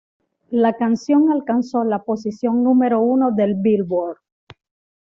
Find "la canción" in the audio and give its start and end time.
0.49-1.31